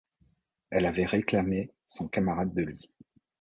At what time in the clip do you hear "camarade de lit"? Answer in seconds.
2.09-2.89